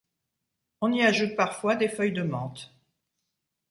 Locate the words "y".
0.93-1.03